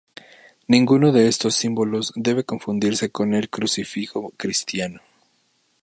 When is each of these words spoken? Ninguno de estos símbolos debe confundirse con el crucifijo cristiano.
Ninguno 0.67 1.11
de 1.11 1.27
estos 1.27 1.53
símbolos 1.53 2.11
debe 2.15 2.43
confundirse 2.43 3.11
con 3.11 3.35
el 3.35 3.51
crucifijo 3.51 4.31
cristiano. 4.35 4.99